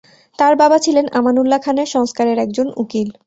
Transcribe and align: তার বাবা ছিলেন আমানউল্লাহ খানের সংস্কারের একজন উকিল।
তার 0.39 0.53
বাবা 0.55 0.77
ছিলেন 0.79 1.05
আমানউল্লাহ 1.19 1.59
খানের 1.59 1.87
সংস্কারের 1.87 2.37
একজন 2.37 2.67
উকিল। 2.77 3.09